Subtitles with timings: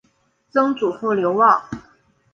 [0.49, 1.61] 曾祖父刘旺。